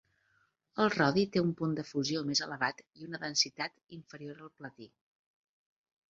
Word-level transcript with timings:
El 0.83 0.87
rodi 0.93 1.25
té 1.33 1.41
un 1.47 1.51
punt 1.59 1.75
de 1.79 1.83
fusió 1.89 2.23
més 2.29 2.41
elevat 2.45 2.81
i 3.01 3.05
una 3.09 3.19
densitat 3.25 3.75
inferior 3.97 4.41
al 4.41 4.49
platí. 4.63 4.89